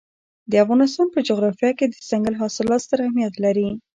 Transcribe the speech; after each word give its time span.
د 0.51 0.53
افغانستان 0.63 1.07
په 1.11 1.19
جغرافیه 1.27 1.71
کې 1.77 1.85
دځنګل 1.87 2.35
حاصلات 2.41 2.81
ستر 2.85 2.99
اهمیت 3.03 3.33
لري. 3.45 3.67